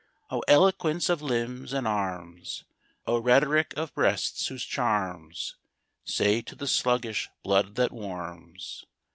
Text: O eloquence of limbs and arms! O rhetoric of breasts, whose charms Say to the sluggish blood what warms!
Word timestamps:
O 0.31 0.39
eloquence 0.47 1.09
of 1.09 1.21
limbs 1.21 1.73
and 1.73 1.87
arms! 1.87 2.63
O 3.05 3.19
rhetoric 3.19 3.71
of 3.77 3.93
breasts, 3.93 4.47
whose 4.47 4.65
charms 4.65 5.57
Say 6.05 6.41
to 6.41 6.55
the 6.55 6.65
sluggish 6.65 7.29
blood 7.43 7.77
what 7.77 7.91
warms! 7.91 8.85